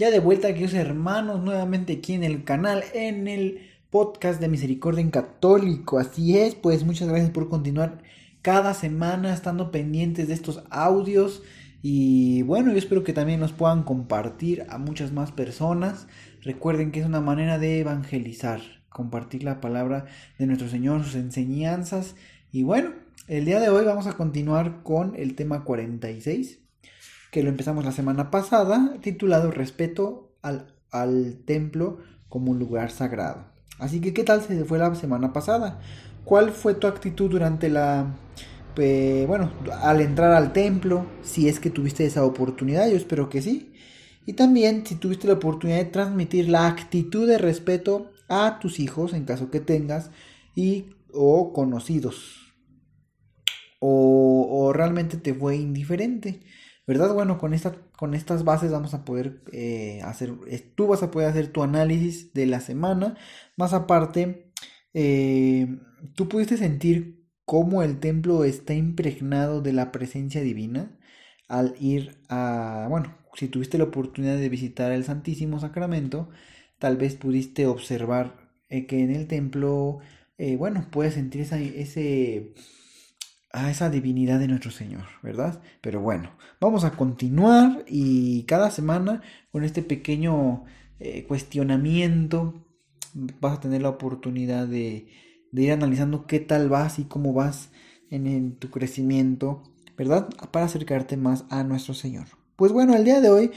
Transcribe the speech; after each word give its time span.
Ya 0.00 0.10
de 0.10 0.18
vuelta, 0.18 0.48
queridos 0.48 0.72
hermanos, 0.72 1.42
nuevamente 1.42 1.92
aquí 1.92 2.14
en 2.14 2.24
el 2.24 2.42
canal, 2.42 2.84
en 2.94 3.28
el 3.28 3.68
podcast 3.90 4.40
de 4.40 4.48
Misericordia 4.48 5.02
en 5.02 5.10
Católico. 5.10 5.98
Así 5.98 6.38
es, 6.38 6.54
pues 6.54 6.84
muchas 6.84 7.06
gracias 7.06 7.28
por 7.28 7.50
continuar 7.50 7.98
cada 8.40 8.72
semana 8.72 9.34
estando 9.34 9.70
pendientes 9.70 10.28
de 10.28 10.32
estos 10.32 10.64
audios. 10.70 11.42
Y 11.82 12.40
bueno, 12.44 12.72
yo 12.72 12.78
espero 12.78 13.04
que 13.04 13.12
también 13.12 13.40
nos 13.40 13.52
puedan 13.52 13.82
compartir 13.82 14.64
a 14.70 14.78
muchas 14.78 15.12
más 15.12 15.32
personas. 15.32 16.06
Recuerden 16.40 16.92
que 16.92 17.00
es 17.00 17.06
una 17.06 17.20
manera 17.20 17.58
de 17.58 17.80
evangelizar, 17.80 18.62
compartir 18.88 19.44
la 19.44 19.60
palabra 19.60 20.06
de 20.38 20.46
nuestro 20.46 20.70
Señor, 20.70 21.04
sus 21.04 21.14
enseñanzas. 21.14 22.16
Y 22.52 22.62
bueno, 22.62 22.94
el 23.28 23.44
día 23.44 23.60
de 23.60 23.68
hoy 23.68 23.84
vamos 23.84 24.06
a 24.06 24.14
continuar 24.14 24.82
con 24.82 25.14
el 25.14 25.34
tema 25.34 25.62
46 25.62 26.59
que 27.30 27.42
lo 27.42 27.48
empezamos 27.48 27.84
la 27.84 27.92
semana 27.92 28.30
pasada, 28.30 28.96
titulado 29.00 29.50
Respeto 29.50 30.36
al, 30.42 30.74
al 30.90 31.42
templo 31.44 31.98
como 32.28 32.50
un 32.50 32.58
lugar 32.58 32.90
sagrado. 32.90 33.44
Así 33.78 34.00
que, 34.00 34.12
¿qué 34.12 34.24
tal 34.24 34.42
se 34.42 34.64
fue 34.64 34.78
la 34.78 34.94
semana 34.94 35.32
pasada? 35.32 35.80
¿Cuál 36.24 36.50
fue 36.50 36.74
tu 36.74 36.86
actitud 36.86 37.30
durante 37.30 37.68
la... 37.68 38.14
bueno, 39.26 39.52
al 39.82 40.00
entrar 40.00 40.32
al 40.32 40.52
templo, 40.52 41.06
si 41.22 41.48
es 41.48 41.60
que 41.60 41.70
tuviste 41.70 42.04
esa 42.04 42.24
oportunidad, 42.24 42.88
yo 42.88 42.96
espero 42.96 43.28
que 43.28 43.42
sí. 43.42 43.72
Y 44.26 44.34
también 44.34 44.84
si 44.86 44.96
tuviste 44.96 45.26
la 45.26 45.34
oportunidad 45.34 45.78
de 45.78 45.86
transmitir 45.86 46.48
la 46.48 46.66
actitud 46.66 47.26
de 47.26 47.38
respeto 47.38 48.10
a 48.28 48.58
tus 48.60 48.78
hijos, 48.80 49.12
en 49.12 49.24
caso 49.24 49.50
que 49.50 49.60
tengas, 49.60 50.10
y 50.54 50.90
o 51.12 51.52
conocidos. 51.52 52.52
O, 53.80 54.46
o 54.50 54.72
realmente 54.72 55.16
te 55.16 55.32
fue 55.32 55.56
indiferente. 55.56 56.40
¿Verdad? 56.90 57.14
Bueno, 57.14 57.38
con, 57.38 57.54
esta, 57.54 57.72
con 57.96 58.14
estas 58.14 58.42
bases 58.42 58.72
vamos 58.72 58.94
a 58.94 59.04
poder 59.04 59.42
eh, 59.52 60.00
hacer, 60.02 60.34
tú 60.74 60.88
vas 60.88 61.04
a 61.04 61.12
poder 61.12 61.28
hacer 61.28 61.52
tu 61.52 61.62
análisis 61.62 62.32
de 62.34 62.46
la 62.46 62.58
semana, 62.58 63.16
más 63.56 63.72
aparte, 63.74 64.52
eh, 64.92 65.78
tú 66.16 66.28
pudiste 66.28 66.56
sentir 66.56 67.24
cómo 67.44 67.84
el 67.84 68.00
templo 68.00 68.42
está 68.42 68.74
impregnado 68.74 69.62
de 69.62 69.72
la 69.72 69.92
presencia 69.92 70.42
divina 70.42 70.98
al 71.46 71.76
ir 71.78 72.18
a, 72.28 72.88
bueno, 72.90 73.16
si 73.34 73.46
tuviste 73.46 73.78
la 73.78 73.84
oportunidad 73.84 74.36
de 74.36 74.48
visitar 74.48 74.90
el 74.90 75.04
Santísimo 75.04 75.60
Sacramento, 75.60 76.28
tal 76.80 76.96
vez 76.96 77.14
pudiste 77.14 77.66
observar 77.66 78.50
eh, 78.68 78.86
que 78.86 79.00
en 79.00 79.12
el 79.12 79.28
templo, 79.28 80.00
bueno, 80.58 80.88
puedes 80.90 81.14
sentir 81.14 81.42
ese 81.42 82.54
a 83.52 83.70
esa 83.70 83.90
divinidad 83.90 84.38
de 84.38 84.48
nuestro 84.48 84.70
Señor, 84.70 85.04
¿verdad? 85.22 85.60
Pero 85.80 86.00
bueno, 86.00 86.30
vamos 86.60 86.84
a 86.84 86.92
continuar 86.92 87.84
y 87.88 88.44
cada 88.44 88.70
semana 88.70 89.22
con 89.50 89.64
este 89.64 89.82
pequeño 89.82 90.64
eh, 91.00 91.24
cuestionamiento 91.26 92.66
vas 93.40 93.58
a 93.58 93.60
tener 93.60 93.82
la 93.82 93.88
oportunidad 93.88 94.66
de, 94.66 95.08
ir 95.52 95.72
analizando 95.72 96.26
qué 96.26 96.38
tal 96.38 96.68
vas 96.68 96.98
y 96.98 97.04
cómo 97.04 97.32
vas 97.32 97.70
en, 98.10 98.56
tu 98.56 98.70
crecimiento, 98.70 99.62
¿verdad? 99.96 100.28
Para 100.52 100.66
acercarte 100.66 101.16
más 101.16 101.44
a 101.50 101.64
nuestro 101.64 101.94
Señor. 101.94 102.26
Pues 102.56 102.72
bueno, 102.72 102.94
el 102.94 103.04
día 103.04 103.20
de 103.20 103.30
hoy 103.30 103.50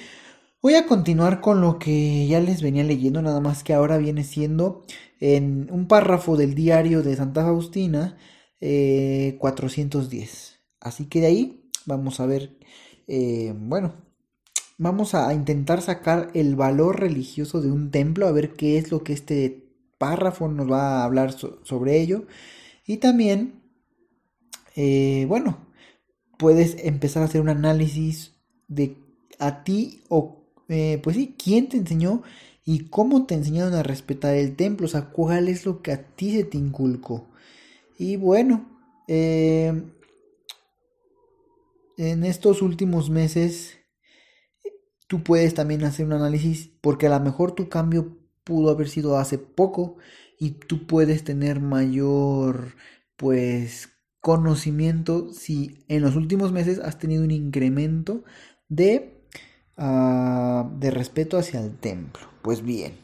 voy 0.62 0.76
a 0.76 0.88
continuar 0.88 1.42
con 1.42 1.62
lo 1.62 1.78
que 1.78 2.26
ya 2.28 2.40
les 2.40 2.62
venía 2.62 2.84
leyendo, 2.84 3.22
nada 3.22 3.42
más 3.42 3.64
que 3.64 3.74
ahora 3.74 3.98
viene 3.98 4.24
siendo 4.24 4.86
en 5.20 5.68
un 5.72 5.88
párrafo 5.88 6.36
del 6.36 6.56
diario 6.56 7.04
de 7.04 7.16
Santa 7.16 7.44
Faustina, 7.44 8.18
410. 9.40 10.54
Eh, 10.54 10.60
Así 10.80 11.06
que 11.06 11.22
de 11.22 11.28
ahí 11.28 11.70
vamos 11.86 12.20
a 12.20 12.26
ver, 12.26 12.58
eh, 13.08 13.54
bueno, 13.58 13.94
vamos 14.78 15.16
a 15.16 15.34
intentar 15.34 15.82
sacar 15.82 16.30
el 16.34 16.56
valor 16.56 17.00
religioso 17.00 17.62
de 17.62 17.72
un 17.72 17.92
templo, 17.92 18.28
a 18.28 18.32
ver 18.32 18.54
qué 18.54 18.78
es 18.78 18.92
lo 18.92 19.04
que 19.04 19.14
este 19.14 19.70
párrafo 19.98 20.48
nos 20.50 20.70
va 20.72 21.02
a 21.02 21.06
hablar 21.06 21.34
sobre 21.34 22.02
ello. 22.02 22.26
Y 22.86 22.98
también, 22.98 23.62
eh, 24.76 25.26
bueno, 25.28 25.68
puedes 26.38 26.76
empezar 26.84 27.24
a 27.24 27.26
hacer 27.28 27.42
un 27.42 27.50
análisis 27.50 28.34
de 28.68 28.98
a 29.40 29.64
ti 29.64 30.04
o, 30.10 30.46
pues 30.68 31.16
sí, 31.16 31.36
quién 31.42 31.70
te 31.70 31.78
enseñó 31.78 32.24
y 32.66 32.86
cómo 32.90 33.26
te 33.26 33.36
enseñaron 33.36 33.74
a 33.74 33.84
respetar 33.84 34.36
el 34.36 34.56
templo, 34.56 34.86
o 34.86 34.90
sea, 34.90 35.10
cuál 35.12 35.50
es 35.50 35.66
lo 35.66 35.82
que 35.82 35.92
a 35.92 36.04
ti 36.16 36.34
se 36.34 36.44
te 36.46 36.58
inculcó. 36.58 37.33
Y 38.04 38.18
bueno, 38.18 38.66
eh, 39.08 39.82
en 41.96 42.26
estos 42.26 42.62
últimos 42.62 43.10
meses 43.10 43.80
tú 45.08 45.24
puedes 45.24 45.54
también 45.54 45.86
hacer 45.86 46.06
un 46.08 46.12
análisis 46.12 46.70
porque 46.82 47.08
a 47.08 47.18
lo 47.18 47.24
mejor 47.24 47.54
tu 47.54 47.70
cambio 47.70 48.18
pudo 48.44 48.72
haber 48.72 48.90
sido 48.90 49.18
hace 49.18 49.38
poco 49.38 49.96
y 50.38 50.52
tú 50.52 50.86
puedes 50.86 51.24
tener 51.24 51.62
mayor 51.62 52.76
pues 53.16 53.88
conocimiento 54.20 55.32
si 55.32 55.86
en 55.88 56.02
los 56.02 56.18
últimos 56.18 56.52
meses 56.52 56.80
has 56.80 57.00
tenido 57.00 57.24
un 57.24 57.32
incremento 57.32 58.26
de, 58.68 59.24
ah, 59.78 60.70
de 60.78 60.92
respeto 60.92 61.38
hacia 61.38 61.62
el 61.62 61.78
templo. 61.78 62.28
Pues 62.42 62.64
bien, 62.64 62.96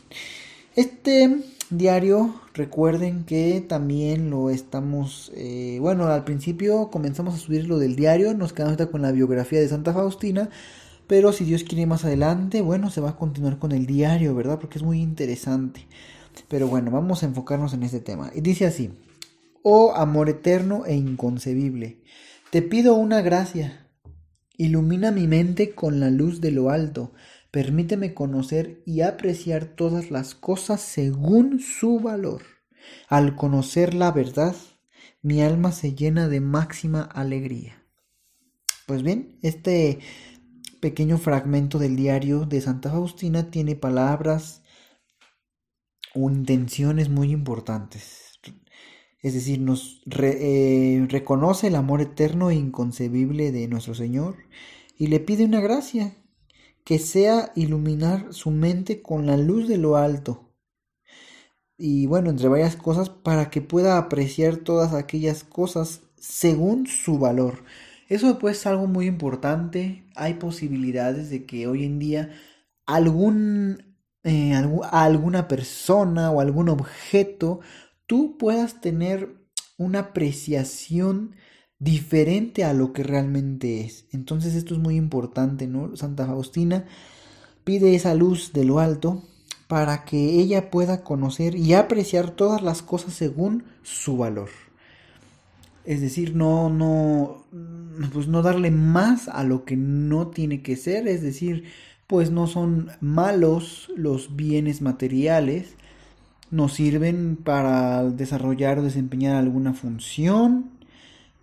este 0.75 1.41
diario, 1.69 2.35
recuerden 2.53 3.23
que 3.25 3.61
también 3.61 4.29
lo 4.29 4.49
estamos, 4.49 5.31
eh, 5.35 5.77
bueno, 5.79 6.07
al 6.07 6.23
principio 6.23 6.89
comenzamos 6.89 7.35
a 7.35 7.37
subir 7.37 7.67
lo 7.67 7.77
del 7.77 7.95
diario, 7.95 8.33
nos 8.33 8.53
quedamos 8.53 8.77
con 8.87 9.01
la 9.01 9.11
biografía 9.11 9.59
de 9.59 9.67
Santa 9.67 9.93
Faustina, 9.93 10.49
pero 11.07 11.31
si 11.31 11.43
Dios 11.43 11.63
quiere 11.63 11.85
más 11.85 12.05
adelante, 12.05 12.61
bueno, 12.61 12.89
se 12.89 13.01
va 13.01 13.11
a 13.11 13.15
continuar 13.15 13.59
con 13.59 13.71
el 13.71 13.85
diario, 13.85 14.35
¿verdad? 14.35 14.59
Porque 14.59 14.77
es 14.77 14.83
muy 14.83 15.01
interesante. 15.01 15.87
Pero 16.47 16.67
bueno, 16.67 16.91
vamos 16.91 17.23
a 17.23 17.25
enfocarnos 17.25 17.73
en 17.73 17.83
este 17.83 17.99
tema. 17.99 18.31
Y 18.35 18.41
dice 18.41 18.65
así, 18.65 18.91
oh 19.63 19.93
amor 19.95 20.29
eterno 20.29 20.85
e 20.85 20.95
inconcebible, 20.95 22.01
te 22.51 22.61
pido 22.61 22.95
una 22.95 23.21
gracia, 23.21 23.87
ilumina 24.57 25.11
mi 25.11 25.27
mente 25.27 25.73
con 25.73 25.99
la 25.99 26.09
luz 26.09 26.41
de 26.41 26.51
lo 26.51 26.69
alto, 26.69 27.11
Permíteme 27.51 28.13
conocer 28.13 28.83
y 28.85 29.01
apreciar 29.01 29.65
todas 29.65 30.11
las 30.11 30.35
cosas 30.35 30.81
según 30.81 31.59
su 31.59 31.99
valor. 31.99 32.43
Al 33.07 33.35
conocer 33.35 33.95
la 33.95 34.11
verdad, 34.11 34.55
mi 35.21 35.41
alma 35.41 35.71
se 35.71 35.95
llena 35.95 36.27
de 36.27 36.41
máxima 36.41 37.01
alegría. 37.01 37.83
Pues 38.85 39.01
bien, 39.01 39.39
este 39.41 39.99
pequeño 40.79 41.17
fragmento 41.17 41.79
del 41.79 41.95
diario 41.95 42.45
de 42.45 42.61
Santa 42.61 42.91
Faustina 42.91 43.49
tiene 43.49 43.75
palabras 43.75 44.61
o 46.13 46.29
intenciones 46.29 47.09
muy 47.09 47.31
importantes. 47.31 48.39
Es 49.21 49.33
decir, 49.33 49.59
nos 49.59 50.01
eh, 50.21 51.05
reconoce 51.09 51.67
el 51.67 51.75
amor 51.75 52.01
eterno 52.01 52.51
e 52.51 52.55
inconcebible 52.55 53.51
de 53.51 53.67
nuestro 53.67 53.93
Señor 53.93 54.37
y 54.97 55.07
le 55.07 55.19
pide 55.19 55.45
una 55.45 55.59
gracia 55.59 56.15
que 56.83 56.99
sea 56.99 57.51
iluminar 57.55 58.33
su 58.33 58.51
mente 58.51 59.01
con 59.01 59.25
la 59.25 59.37
luz 59.37 59.67
de 59.67 59.77
lo 59.77 59.97
alto. 59.97 60.49
Y 61.77 62.07
bueno, 62.07 62.29
entre 62.29 62.49
varias 62.49 62.75
cosas, 62.75 63.09
para 63.09 63.49
que 63.49 63.61
pueda 63.61 63.97
apreciar 63.97 64.57
todas 64.57 64.93
aquellas 64.93 65.43
cosas 65.43 66.01
según 66.17 66.87
su 66.87 67.19
valor. 67.19 67.63
Eso 68.09 68.37
pues 68.39 68.57
es 68.57 68.67
algo 68.67 68.87
muy 68.87 69.05
importante. 69.05 70.03
Hay 70.15 70.35
posibilidades 70.35 71.29
de 71.29 71.45
que 71.45 71.67
hoy 71.67 71.85
en 71.85 71.99
día 71.99 72.31
algún, 72.85 73.95
eh, 74.23 74.53
alguna 74.91 75.47
persona 75.47 76.31
o 76.31 76.41
algún 76.41 76.69
objeto 76.69 77.61
tú 78.07 78.37
puedas 78.37 78.81
tener 78.81 79.35
una 79.77 79.99
apreciación 79.99 81.35
diferente 81.79 82.65
a 82.65 82.73
lo 82.73 82.93
que 82.93 83.03
realmente 83.03 83.81
es. 83.81 84.05
Entonces 84.11 84.55
esto 84.55 84.73
es 84.73 84.79
muy 84.79 84.95
importante, 84.95 85.67
¿no? 85.67 85.95
Santa 85.95 86.25
Faustina 86.25 86.85
pide 87.63 87.95
esa 87.95 88.13
luz 88.13 88.51
de 88.53 88.65
lo 88.65 88.79
alto 88.79 89.23
para 89.67 90.03
que 90.03 90.17
ella 90.17 90.71
pueda 90.71 91.03
conocer 91.03 91.55
y 91.55 91.73
apreciar 91.73 92.31
todas 92.31 92.61
las 92.61 92.81
cosas 92.81 93.13
según 93.13 93.63
su 93.83 94.17
valor. 94.17 94.49
Es 95.85 96.01
decir, 96.01 96.35
no, 96.35 96.69
no, 96.69 97.45
pues 98.11 98.27
no 98.27 98.41
darle 98.41 98.71
más 98.71 99.27
a 99.27 99.43
lo 99.43 99.65
que 99.65 99.77
no 99.77 100.27
tiene 100.27 100.61
que 100.61 100.75
ser, 100.75 101.07
es 101.07 101.21
decir, 101.21 101.65
pues 102.07 102.31
no 102.31 102.47
son 102.47 102.89
malos 102.99 103.91
los 103.95 104.35
bienes 104.35 104.81
materiales, 104.81 105.75
nos 106.51 106.73
sirven 106.73 107.37
para 107.37 108.03
desarrollar 108.03 108.79
o 108.79 108.83
desempeñar 108.83 109.35
alguna 109.35 109.73
función, 109.73 110.71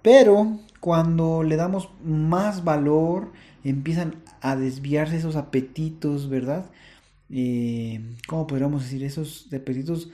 pero 0.07 0.61
cuando 0.79 1.43
le 1.43 1.57
damos 1.57 1.91
más 2.05 2.63
valor, 2.63 3.33
empiezan 3.65 4.23
a 4.41 4.55
desviarse 4.55 5.17
esos 5.17 5.35
apetitos, 5.35 6.29
¿verdad? 6.29 6.71
Eh, 7.29 8.15
¿Cómo 8.29 8.47
podríamos 8.47 8.85
decir? 8.85 9.03
Esos 9.03 9.49
apetitos 9.53 10.13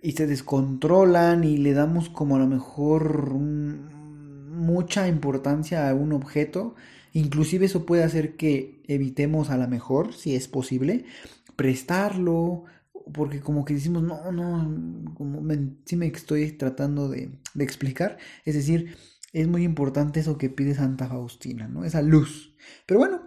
y 0.00 0.12
se 0.12 0.28
descontrolan 0.28 1.42
y 1.42 1.56
le 1.56 1.72
damos 1.72 2.10
como 2.10 2.36
a 2.36 2.38
lo 2.38 2.46
mejor 2.46 3.32
mucha 3.34 5.08
importancia 5.08 5.88
a 5.88 5.94
un 5.94 6.12
objeto. 6.12 6.76
Inclusive 7.12 7.66
eso 7.66 7.84
puede 7.84 8.04
hacer 8.04 8.36
que 8.36 8.84
evitemos 8.86 9.50
a 9.50 9.56
lo 9.56 9.66
mejor, 9.66 10.14
si 10.14 10.36
es 10.36 10.46
posible, 10.46 11.06
prestarlo, 11.56 12.66
porque 13.12 13.40
como 13.40 13.64
que 13.64 13.74
decimos, 13.74 14.02
no, 14.02 14.32
no, 14.32 15.14
como 15.14 15.40
me, 15.40 15.76
sí 15.84 15.96
me 15.96 16.06
estoy 16.06 16.52
tratando 16.52 17.08
de, 17.08 17.30
de 17.54 17.64
explicar. 17.64 18.18
Es 18.44 18.54
decir, 18.54 18.96
es 19.32 19.48
muy 19.48 19.64
importante 19.64 20.20
eso 20.20 20.38
que 20.38 20.50
pide 20.50 20.74
Santa 20.74 21.08
Faustina, 21.08 21.68
¿no? 21.68 21.84
Esa 21.84 22.02
luz. 22.02 22.54
Pero 22.86 23.00
bueno, 23.00 23.22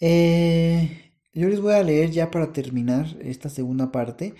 eh, 0.00 1.12
yo 1.32 1.48
les 1.48 1.60
voy 1.60 1.74
a 1.74 1.82
leer 1.82 2.10
ya 2.10 2.30
para 2.30 2.52
terminar 2.52 3.16
esta 3.20 3.48
segunda 3.50 3.92
parte 3.92 4.34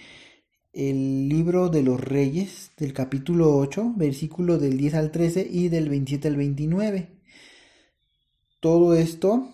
el 0.73 1.29
libro 1.29 1.69
de 1.69 1.83
los 1.83 2.01
reyes 2.01 2.71
del 2.77 2.93
capítulo 2.93 3.57
8, 3.57 3.95
versículo 3.97 4.59
del 4.59 4.77
10 4.77 4.95
al 4.95 5.11
13 5.11 5.47
y 5.51 5.69
del 5.69 5.89
27 5.89 6.29
al 6.29 6.37
29. 6.37 7.09
Todo 8.61 8.95
esto 8.95 9.53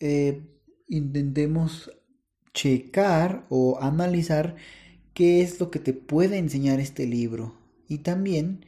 eh, 0.00 0.42
intentemos 0.88 1.90
checar 2.54 3.46
o 3.48 3.78
analizar 3.80 4.56
qué 5.14 5.42
es 5.42 5.60
lo 5.60 5.70
que 5.70 5.78
te 5.78 5.92
puede 5.92 6.38
enseñar 6.38 6.80
este 6.80 7.06
libro 7.06 7.54
y 7.88 7.98
también 7.98 8.64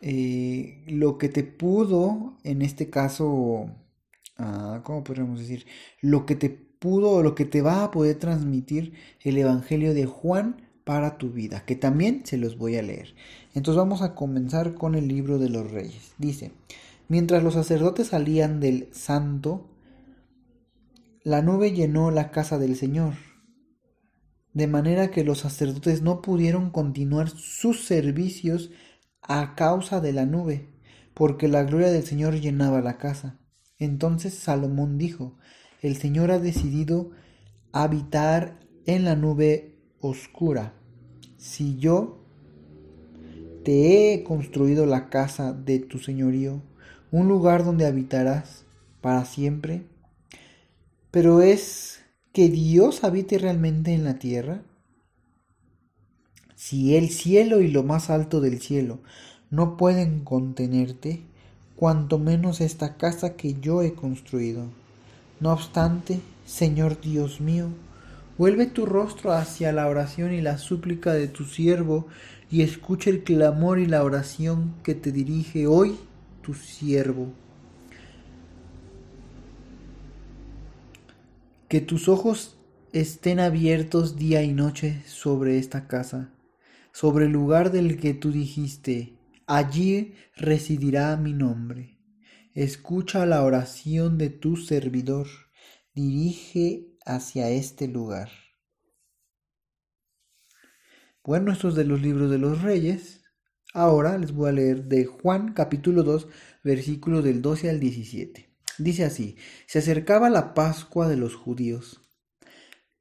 eh, 0.00 0.82
lo 0.86 1.18
que 1.18 1.28
te 1.28 1.44
pudo, 1.44 2.38
en 2.42 2.62
este 2.62 2.88
caso, 2.88 3.66
ah, 4.38 4.80
¿cómo 4.84 5.04
podríamos 5.04 5.38
decir? 5.38 5.66
Lo 6.00 6.24
que 6.24 6.36
te 6.36 6.48
pudo 6.48 7.10
o 7.10 7.22
lo 7.22 7.34
que 7.34 7.44
te 7.44 7.60
va 7.60 7.84
a 7.84 7.90
poder 7.90 8.18
transmitir 8.18 8.94
el 9.20 9.36
Evangelio 9.36 9.92
de 9.92 10.06
Juan 10.06 10.62
para 10.84 11.18
tu 11.18 11.30
vida, 11.30 11.64
que 11.66 11.76
también 11.76 12.22
se 12.24 12.38
los 12.38 12.56
voy 12.56 12.76
a 12.76 12.82
leer. 12.82 13.14
Entonces 13.54 13.76
vamos 13.76 14.00
a 14.00 14.14
comenzar 14.14 14.74
con 14.74 14.94
el 14.94 15.06
libro 15.06 15.38
de 15.38 15.50
los 15.50 15.70
reyes. 15.70 16.14
Dice, 16.16 16.52
mientras 17.08 17.42
los 17.42 17.54
sacerdotes 17.54 18.08
salían 18.08 18.58
del 18.58 18.88
santo, 18.92 19.68
la 21.22 21.42
nube 21.42 21.72
llenó 21.72 22.10
la 22.10 22.30
casa 22.30 22.58
del 22.58 22.76
Señor, 22.76 23.14
de 24.54 24.66
manera 24.66 25.10
que 25.10 25.22
los 25.22 25.40
sacerdotes 25.40 26.02
no 26.02 26.22
pudieron 26.22 26.70
continuar 26.70 27.28
sus 27.28 27.84
servicios 27.84 28.70
a 29.22 29.54
causa 29.54 30.00
de 30.00 30.12
la 30.12 30.24
nube, 30.24 30.68
porque 31.12 31.48
la 31.48 31.64
gloria 31.64 31.90
del 31.90 32.04
Señor 32.04 32.40
llenaba 32.40 32.80
la 32.80 32.96
casa. 32.96 33.38
Entonces 33.78 34.34
Salomón 34.34 34.96
dijo, 34.96 35.36
el 35.82 35.96
Señor 35.96 36.30
ha 36.30 36.38
decidido 36.38 37.10
habitar 37.72 38.58
en 38.86 39.04
la 39.04 39.14
nube 39.14 39.78
oscura 40.00 40.74
si 41.36 41.76
yo 41.78 42.24
te 43.64 44.14
he 44.14 44.24
construido 44.24 44.86
la 44.86 45.10
casa 45.10 45.52
de 45.52 45.78
tu 45.78 45.98
señorío, 45.98 46.62
un 47.10 47.28
lugar 47.28 47.64
donde 47.64 47.86
habitarás 47.86 48.64
para 49.00 49.24
siempre, 49.24 49.86
pero 51.10 51.42
es 51.42 52.00
que 52.32 52.48
Dios 52.48 53.04
habite 53.04 53.38
realmente 53.38 53.92
en 53.92 54.04
la 54.04 54.18
tierra. 54.18 54.62
Si 56.54 56.96
el 56.96 57.10
cielo 57.10 57.60
y 57.60 57.68
lo 57.68 57.82
más 57.82 58.10
alto 58.10 58.40
del 58.40 58.60
cielo 58.60 59.00
no 59.50 59.76
pueden 59.76 60.24
contenerte, 60.24 61.22
cuanto 61.76 62.18
menos 62.18 62.60
esta 62.60 62.96
casa 62.96 63.36
que 63.36 63.54
yo 63.54 63.82
he 63.82 63.94
construido. 63.94 64.66
No 65.40 65.52
obstante, 65.52 66.20
Señor 66.44 67.00
Dios 67.00 67.40
mío, 67.40 67.68
Vuelve 68.40 68.64
tu 68.64 68.86
rostro 68.86 69.32
hacia 69.32 69.70
la 69.70 69.86
oración 69.86 70.32
y 70.32 70.40
la 70.40 70.56
súplica 70.56 71.12
de 71.12 71.28
tu 71.28 71.44
siervo, 71.44 72.06
y 72.50 72.62
escucha 72.62 73.10
el 73.10 73.22
clamor 73.22 73.78
y 73.78 73.84
la 73.84 74.02
oración 74.02 74.76
que 74.82 74.94
te 74.94 75.12
dirige 75.12 75.66
hoy 75.66 75.98
tu 76.40 76.54
siervo. 76.54 77.34
Que 81.70 81.80
tus 81.80 82.08
ojos 82.08 82.58
estén 82.92 83.38
abiertos 83.38 84.16
día 84.16 84.42
y 84.42 84.52
noche 84.52 85.04
sobre 85.06 85.56
esta 85.56 85.86
casa, 85.86 86.34
sobre 86.92 87.26
el 87.26 87.30
lugar 87.30 87.70
del 87.70 87.96
que 87.96 88.12
tú 88.12 88.32
dijiste, 88.32 89.20
allí 89.46 90.14
residirá 90.34 91.16
mi 91.16 91.32
nombre. 91.32 92.00
Escucha 92.54 93.24
la 93.24 93.44
oración 93.44 94.18
de 94.18 94.30
tu 94.30 94.56
servidor, 94.56 95.28
dirige 95.94 96.88
hacia 97.06 97.50
este 97.50 97.86
lugar. 97.86 98.32
Bueno, 101.22 101.52
estos 101.52 101.76
de 101.76 101.84
los 101.84 102.02
libros 102.02 102.32
de 102.32 102.38
los 102.38 102.62
reyes. 102.62 103.22
Ahora 103.72 104.18
les 104.18 104.32
voy 104.32 104.48
a 104.48 104.52
leer 104.52 104.86
de 104.86 105.04
Juan 105.04 105.52
capítulo 105.52 106.02
2, 106.02 106.26
versículos 106.64 107.22
del 107.22 107.40
12 107.40 107.70
al 107.70 107.78
17. 107.78 108.49
Dice 108.80 109.04
así, 109.04 109.36
se 109.66 109.78
acercaba 109.78 110.30
la 110.30 110.54
Pascua 110.54 111.08
de 111.08 111.16
los 111.16 111.34
judíos. 111.34 112.00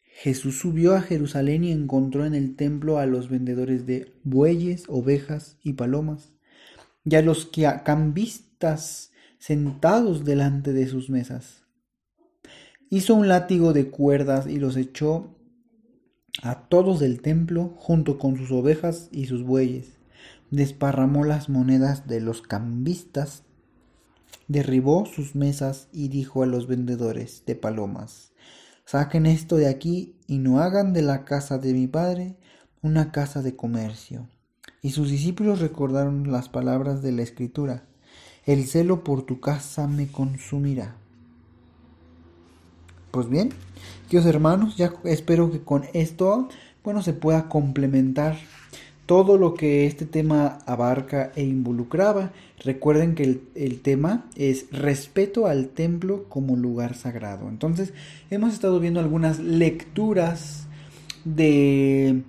Jesús 0.02 0.60
subió 0.60 0.96
a 0.96 1.02
Jerusalén 1.02 1.64
y 1.64 1.72
encontró 1.72 2.26
en 2.26 2.36
el 2.36 2.56
templo 2.56 3.00
a 3.00 3.06
los 3.06 3.30
vendedores 3.30 3.86
de 3.86 4.14
bueyes, 4.24 4.84
ovejas 4.88 5.58
y 5.64 5.74
palomas, 5.74 6.34
y 7.06 7.16
a 7.16 7.22
los 7.22 7.50
cambistas 7.86 9.12
sentados 9.38 10.26
delante 10.26 10.74
de 10.74 10.88
sus 10.88 11.10
mesas 11.10 11.60
hizo 12.90 13.16
un 13.16 13.28
látigo 13.28 13.74
de 13.74 13.90
cuerdas 13.90 14.48
y 14.48 14.58
los 14.58 14.76
echó 14.76 15.36
a 16.42 16.68
todos 16.68 17.00
del 17.00 17.22
templo 17.22 17.74
junto 17.78 18.18
con 18.18 18.38
sus 18.38 18.52
ovejas 18.52 19.10
y 19.12 19.26
sus 19.26 19.44
bueyes. 19.44 19.98
Desparramó 20.52 21.24
las 21.24 21.50
monedas 21.50 22.08
de 22.08 22.22
los 22.22 22.42
cambistas, 22.42 23.44
derribó 24.48 25.06
sus 25.06 25.36
mesas 25.36 25.88
y 25.94 26.08
dijo 26.10 26.44
a 26.44 26.48
los 26.48 26.68
vendedores 26.68 27.44
de 27.46 27.56
palomas, 27.56 28.32
saquen 28.86 29.26
esto 29.26 29.56
de 29.56 29.68
aquí 29.68 30.16
y 30.28 30.40
no 30.40 30.60
hagan 30.60 30.94
de 30.94 31.02
la 31.02 31.24
casa 31.24 31.58
de 31.58 31.74
mi 31.74 31.88
padre 31.88 32.36
una 32.82 33.12
casa 33.12 33.42
de 33.42 33.56
comercio. 33.56 34.28
Y 34.82 34.92
sus 34.92 35.10
discípulos 35.10 35.60
recordaron 35.60 36.32
las 36.32 36.50
palabras 36.50 37.02
de 37.02 37.12
la 37.12 37.22
escritura, 37.22 37.86
el 38.46 38.66
celo 38.66 39.04
por 39.04 39.24
tu 39.24 39.40
casa 39.40 39.88
me 39.88 40.08
consumirá. 40.08 40.96
Pues 43.12 43.30
bien, 43.30 43.50
queridos 44.08 44.28
hermanos, 44.28 44.78
ya 44.78 44.94
espero 45.04 45.52
que 45.52 45.64
con 45.64 45.84
esto, 45.94 46.48
bueno, 46.84 47.02
se 47.02 47.14
pueda 47.14 47.50
complementar 47.50 48.38
todo 49.10 49.40
lo 49.40 49.56
que 49.56 49.88
este 49.88 50.06
tema 50.06 50.60
abarca 50.68 51.32
e 51.36 51.44
involucraba. 51.44 52.32
Recuerden 52.64 53.16
que 53.16 53.24
el, 53.24 53.42
el, 53.56 53.82
tema 53.82 54.28
es 54.36 54.68
respeto 54.72 55.48
al 55.48 55.70
templo 55.70 56.26
como 56.30 56.56
lugar 56.56 56.94
sagrado. 56.94 57.50
Entonces, 57.50 57.92
hemos 58.30 58.54
estado 58.54 58.80
viendo 58.80 59.00
algunas 59.00 59.40
lecturas 59.40 60.68
de 61.26 62.22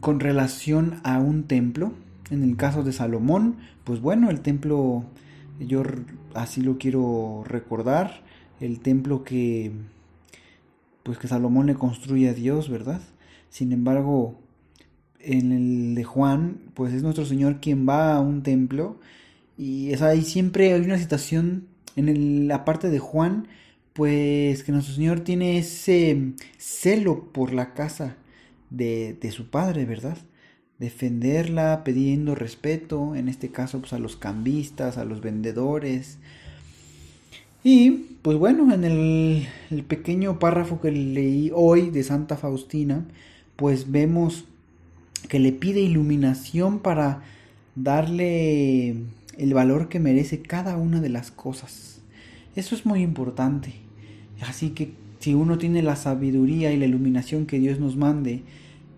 con 0.00 0.20
relación 0.20 1.00
a 1.02 1.18
un 1.18 1.42
templo. 1.42 1.90
En 2.30 2.44
el 2.44 2.56
caso 2.56 2.84
de 2.84 2.92
Salomón, 2.92 3.56
pues 3.82 4.00
bueno, 4.00 4.30
el 4.30 4.42
templo 4.42 5.02
yo 5.58 5.82
así 6.34 6.60
lo 6.60 6.78
quiero 6.78 7.42
recordar 7.44 8.22
el 8.60 8.78
templo 8.78 9.24
que 9.24 9.72
pues 11.02 11.18
que 11.18 11.26
Salomón 11.26 11.66
le 11.66 11.74
construye 11.74 12.28
a 12.28 12.32
Dios, 12.32 12.70
¿verdad? 12.70 13.00
Sin 13.50 13.72
embargo, 13.72 14.38
en 15.20 15.52
el 15.52 15.94
de 15.94 16.04
Juan, 16.04 16.58
pues 16.74 16.92
es 16.92 17.02
nuestro 17.02 17.24
Señor 17.24 17.60
quien 17.60 17.88
va 17.88 18.14
a 18.14 18.20
un 18.20 18.42
templo 18.42 19.00
y 19.56 19.92
es 19.92 20.02
ahí 20.02 20.22
siempre 20.22 20.72
hay 20.72 20.80
una 20.80 20.98
situación 20.98 21.66
en 21.96 22.48
la 22.48 22.64
parte 22.64 22.90
de 22.90 22.98
Juan, 22.98 23.48
pues 23.92 24.62
que 24.62 24.72
nuestro 24.72 24.94
Señor 24.94 25.20
tiene 25.20 25.58
ese 25.58 26.34
celo 26.56 27.32
por 27.32 27.52
la 27.52 27.74
casa 27.74 28.16
de, 28.70 29.16
de 29.20 29.30
su 29.32 29.50
Padre, 29.50 29.84
¿verdad? 29.84 30.18
Defenderla, 30.78 31.82
pidiendo 31.84 32.34
respeto, 32.36 33.16
en 33.16 33.28
este 33.28 33.50
caso 33.50 33.80
pues 33.80 33.92
a 33.92 33.98
los 33.98 34.16
cambistas, 34.16 34.98
a 34.98 35.04
los 35.04 35.20
vendedores, 35.20 36.18
y 37.64 37.90
pues 38.22 38.38
bueno, 38.38 38.72
en 38.72 38.84
el, 38.84 39.84
pequeño 39.84 40.38
párrafo 40.38 40.80
que 40.80 40.90
leí 40.90 41.50
hoy 41.54 41.90
de 41.90 42.02
Santa 42.02 42.36
Faustina, 42.36 43.06
pues 43.56 43.90
vemos 43.90 44.44
que 45.28 45.38
le 45.38 45.52
pide 45.52 45.80
iluminación 45.80 46.78
para 46.78 47.22
darle 47.74 48.96
el 49.36 49.54
valor 49.54 49.88
que 49.88 50.00
merece 50.00 50.42
cada 50.42 50.76
una 50.76 51.00
de 51.00 51.08
las 51.08 51.30
cosas. 51.30 52.00
Eso 52.56 52.74
es 52.74 52.86
muy 52.86 53.02
importante. 53.02 53.72
Así 54.40 54.70
que 54.70 54.92
si 55.20 55.34
uno 55.34 55.58
tiene 55.58 55.82
la 55.82 55.96
sabiduría 55.96 56.72
y 56.72 56.76
la 56.76 56.86
iluminación 56.86 57.46
que 57.46 57.58
Dios 57.58 57.78
nos 57.80 57.96
mande 57.96 58.42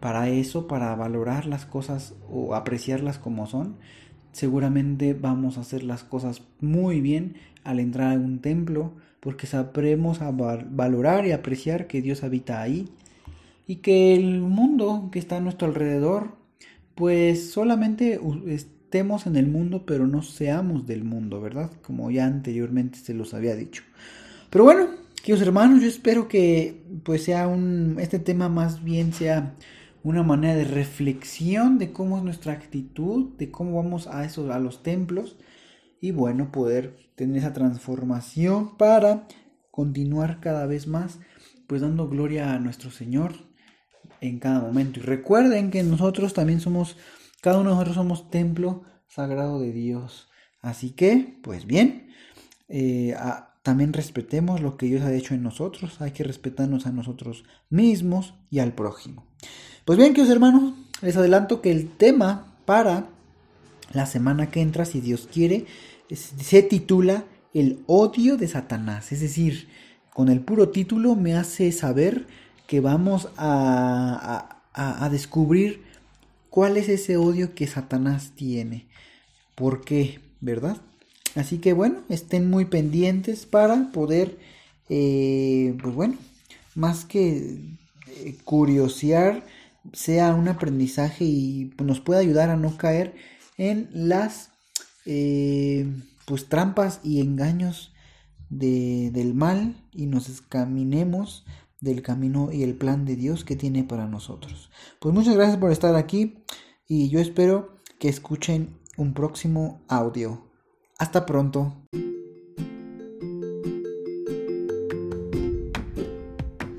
para 0.01 0.29
eso, 0.29 0.67
para 0.67 0.95
valorar 0.95 1.47
las 1.47 1.67
cosas 1.67 2.15
o 2.31 2.55
apreciarlas 2.55 3.19
como 3.19 3.47
son, 3.47 3.77
seguramente 4.33 5.15
vamos 5.15 5.59
a 5.59 5.63
hacer 5.63 5.83
las 5.83 6.05
cosas 6.05 6.43
muy 6.61 7.01
bien 7.01 7.35
al 7.65 7.81
entrar 7.81 8.13
a 8.13 8.19
un 8.19 8.39
templo, 8.39 8.93
porque 9.21 9.47
sabremos 9.47 10.23
a 10.23 10.31
valorar 10.31 11.27
y 11.27 11.33
apreciar 11.33 11.87
que 11.87 12.01
Dios 12.01 12.23
habita 12.25 12.63
ahí 12.63 12.89
y 13.71 13.77
que 13.77 14.17
el 14.17 14.41
mundo 14.41 15.11
que 15.13 15.21
está 15.21 15.37
a 15.37 15.41
nuestro 15.41 15.69
alrededor, 15.69 16.35
pues 16.97 17.53
solamente 17.53 18.19
estemos 18.49 19.29
en 19.29 19.37
el 19.37 19.47
mundo, 19.47 19.87
pero 19.87 20.09
no 20.09 20.23
seamos 20.23 20.89
del 20.89 21.05
mundo, 21.05 21.41
¿verdad? 21.41 21.71
Como 21.81 22.11
ya 22.11 22.27
anteriormente 22.27 22.99
se 22.99 23.15
los 23.15 23.33
había 23.33 23.55
dicho. 23.55 23.85
Pero 24.51 24.65
bueno, 24.65 24.89
queridos 25.23 25.43
hermanos, 25.43 25.83
yo 25.83 25.87
espero 25.87 26.27
que 26.27 26.83
pues 27.05 27.23
sea 27.23 27.47
un 27.47 27.99
este 28.01 28.19
tema 28.19 28.49
más 28.49 28.83
bien 28.83 29.13
sea 29.13 29.55
una 30.03 30.25
manera 30.25 30.57
de 30.57 30.65
reflexión 30.65 31.79
de 31.79 31.93
cómo 31.93 32.19
es 32.19 32.25
nuestra 32.25 32.55
actitud, 32.55 33.37
de 33.39 33.53
cómo 33.53 33.81
vamos 33.81 34.09
a 34.09 34.25
esos 34.25 34.51
a 34.51 34.59
los 34.59 34.83
templos 34.83 35.37
y 36.01 36.11
bueno, 36.11 36.51
poder 36.51 36.97
tener 37.15 37.37
esa 37.37 37.53
transformación 37.53 38.77
para 38.77 39.29
continuar 39.71 40.41
cada 40.41 40.67
vez 40.67 40.89
más 40.89 41.21
pues 41.69 41.83
dando 41.83 42.09
gloria 42.09 42.53
a 42.53 42.59
nuestro 42.59 42.91
Señor 42.91 43.49
en 44.21 44.39
cada 44.39 44.61
momento. 44.61 45.01
Y 45.01 45.03
recuerden 45.03 45.71
que 45.71 45.83
nosotros 45.83 46.35
también 46.35 46.61
somos 46.61 46.97
cada 47.41 47.59
uno 47.59 47.71
de 47.71 47.75
nosotros 47.75 47.97
somos 47.97 48.31
templo 48.31 48.83
sagrado 49.09 49.61
de 49.61 49.73
Dios. 49.73 50.29
Así 50.61 50.91
que, 50.91 51.39
pues 51.43 51.67
bien, 51.67 52.11
eh, 52.69 53.17
también 53.63 53.93
respetemos 53.93 54.61
lo 54.61 54.77
que 54.77 54.87
Dios 54.87 55.03
ha 55.03 55.15
hecho 55.15 55.35
en 55.35 55.43
nosotros. 55.43 56.01
Hay 56.01 56.11
que 56.11 56.25
respetarnos 56.25 56.87
a 56.87 56.93
nosotros 56.93 57.45
mismos 57.71 58.35
y 58.51 58.59
al 58.59 58.75
prójimo. 58.75 59.27
Pues 59.87 59.99
bien, 59.99 60.13
queridos 60.13 60.33
hermanos, 60.33 60.75
les 61.01 61.17
adelanto 61.17 61.63
que 61.63 61.71
el 61.71 61.89
tema 61.91 62.57
para 62.67 63.09
la 63.93 64.05
semana 64.05 64.51
que 64.51 64.61
entra, 64.61 64.85
si 64.85 65.01
Dios 65.01 65.29
quiere, 65.33 65.65
se 66.11 66.63
titula 66.63 67.25
El 67.55 67.83
odio 67.87 68.37
de 68.37 68.49
Satanás. 68.49 69.13
Es 69.13 69.21
decir, 69.21 69.69
con 70.13 70.29
el 70.29 70.41
puro 70.41 70.69
título 70.69 71.17
me 71.17 71.35
hace 71.37 71.73
saber 71.73 72.27
que 72.71 72.79
vamos 72.79 73.29
a, 73.37 74.63
a, 74.73 75.09
descubrir 75.09 75.83
cuál 76.51 76.77
es 76.77 76.89
ese 76.89 77.17
odio 77.17 77.53
que 77.53 77.67
Satanás 77.67 78.31
tiene. 78.37 78.87
¿Por 79.57 79.85
qué? 79.85 80.21
¿Verdad? 80.41 80.77
Así 81.35 81.59
que 81.59 81.73
bueno, 81.73 82.03
estén 82.09 82.49
muy 82.49 82.67
pendientes 82.67 83.45
para 83.45 83.91
poder, 83.91 84.39
eh, 84.89 85.77
pues 85.83 85.93
bueno, 85.97 86.15
más 86.77 87.05
que 87.05 87.59
eh, 88.07 88.37
curiosear, 88.45 89.45
sea 89.93 90.33
un 90.33 90.47
aprendizaje 90.47 91.25
y 91.25 91.75
nos 91.83 91.99
pueda 91.99 92.21
ayudar 92.21 92.51
a 92.51 92.57
no 92.57 92.77
caer 92.77 93.17
en 93.59 93.91
las 93.93 94.51
eh, 95.07 95.89
pues 96.25 96.49
trampas 96.49 97.01
y 97.03 97.21
engaños 97.21 97.93
de, 98.49 99.11
del 99.13 99.35
mal 99.35 99.75
y 99.91 100.07
nos 100.07 100.29
escaminemos 100.29 101.45
del 101.81 102.03
camino 102.03 102.51
y 102.53 102.63
el 102.63 102.75
plan 102.75 103.05
de 103.05 103.17
Dios 103.17 103.45
que 103.45 103.57
tiene 103.57 103.85
para 103.85 104.07
nosotros. 104.07 104.71
Pues 104.99 105.15
muchas 105.15 105.35
gracias 105.35 105.59
por 105.59 105.73
estar 105.73 105.95
aquí 105.97 106.39
y 106.87 107.09
yo 107.09 107.21
espero 107.21 107.77
que 107.99 108.09
escuchen 108.09 108.79
un 108.97 109.15
próximo 109.15 109.81
audio. 109.89 110.45
Hasta 110.99 111.25
pronto. 111.27 111.75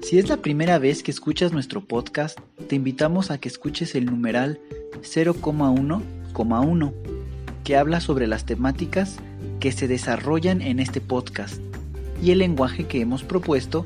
Si 0.02 0.20
es 0.20 0.28
la 0.28 0.38
primera 0.38 0.78
vez 0.78 1.04
que 1.04 1.12
escuchas 1.12 1.54
nuestro 1.54 1.88
podcast, 1.88 2.38
te 2.68 2.76
invitamos 2.76 3.32
a 3.32 3.38
que 3.38 3.48
escuches 3.48 3.96
el 3.96 4.08
numeral 4.08 4.60
0,1,1, 5.02 6.94
que 7.64 7.78
habla 7.78 8.02
sobre 8.02 8.28
las 8.28 8.46
temáticas 8.46 9.18
que 9.62 9.72
se 9.72 9.88
desarrollan 9.88 10.62
en 10.62 10.80
este 10.80 11.00
podcast 11.00 11.62
y 12.22 12.32
el 12.32 12.40
lenguaje 12.40 12.88
que 12.88 13.00
hemos 13.00 13.24
propuesto 13.24 13.86